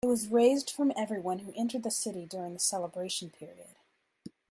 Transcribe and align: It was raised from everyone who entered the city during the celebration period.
It 0.03 0.07
was 0.07 0.29
raised 0.29 0.71
from 0.71 0.91
everyone 0.97 1.37
who 1.41 1.53
entered 1.55 1.83
the 1.83 1.91
city 1.91 2.25
during 2.25 2.53
the 2.53 2.59
celebration 2.59 3.29
period. 3.29 3.75